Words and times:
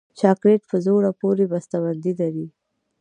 چاکلېټ 0.19 0.61
په 0.69 0.77
زړه 0.85 1.09
پورې 1.21 1.45
بسته 1.51 1.75
بندي 1.83 2.13
لري. 2.21 2.47